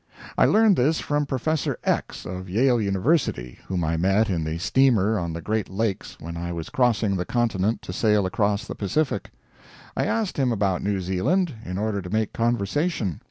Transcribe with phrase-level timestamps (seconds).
[0.35, 5.19] I learned this from Professor X., of Yale University, whom I met in the steamer
[5.19, 9.29] on the great lakes when I was crossing the continent to sail across the Pacific.
[9.95, 13.19] I asked him about New Zealand, in order to make conversation.